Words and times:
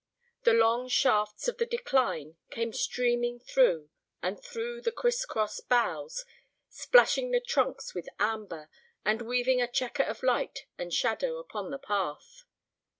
The 0.45 0.53
long 0.53 0.87
shafts 0.87 1.47
of 1.47 1.59
the 1.59 1.65
decline 1.67 2.35
came 2.49 2.73
streaming 2.73 3.37
through 3.39 3.91
and 4.23 4.41
through 4.43 4.81
the 4.81 4.91
criss 4.91 5.27
cross 5.27 5.59
boughs, 5.59 6.25
splashing 6.69 7.29
the 7.29 7.39
trunks 7.39 7.93
with 7.93 8.09
amber, 8.17 8.71
and 9.05 9.21
weaving 9.21 9.61
a 9.61 9.67
checker 9.71 10.01
of 10.01 10.23
light 10.23 10.65
and 10.75 10.91
shadow 10.91 11.37
upon 11.37 11.69
the 11.69 11.77
path. 11.77 12.45